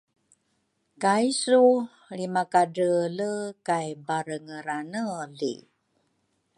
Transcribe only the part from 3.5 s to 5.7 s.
kay barengeraneli.